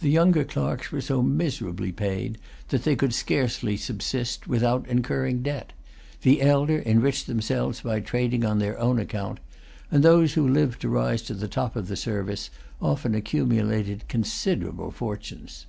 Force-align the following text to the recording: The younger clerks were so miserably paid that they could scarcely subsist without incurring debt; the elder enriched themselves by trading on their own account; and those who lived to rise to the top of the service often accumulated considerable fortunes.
The 0.00 0.10
younger 0.10 0.42
clerks 0.42 0.90
were 0.90 1.00
so 1.00 1.22
miserably 1.22 1.92
paid 1.92 2.36
that 2.70 2.82
they 2.82 2.96
could 2.96 3.14
scarcely 3.14 3.76
subsist 3.76 4.48
without 4.48 4.84
incurring 4.88 5.40
debt; 5.42 5.72
the 6.22 6.42
elder 6.42 6.82
enriched 6.84 7.28
themselves 7.28 7.80
by 7.80 8.00
trading 8.00 8.44
on 8.44 8.58
their 8.58 8.76
own 8.80 8.98
account; 8.98 9.38
and 9.88 10.02
those 10.02 10.32
who 10.34 10.48
lived 10.48 10.80
to 10.80 10.88
rise 10.88 11.22
to 11.22 11.34
the 11.34 11.46
top 11.46 11.76
of 11.76 11.86
the 11.86 11.94
service 11.94 12.50
often 12.80 13.14
accumulated 13.14 14.08
considerable 14.08 14.90
fortunes. 14.90 15.66